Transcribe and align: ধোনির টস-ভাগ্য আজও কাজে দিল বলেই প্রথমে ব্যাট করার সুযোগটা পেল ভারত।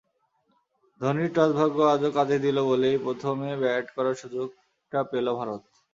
ধোনির 1.01 1.29
টস-ভাগ্য 1.35 1.77
আজও 1.93 2.09
কাজে 2.17 2.37
দিল 2.45 2.57
বলেই 2.69 2.97
প্রথমে 3.05 3.49
ব্যাট 3.61 3.85
করার 3.95 4.15
সুযোগটা 4.21 4.99
পেল 5.11 5.27
ভারত। 5.39 5.61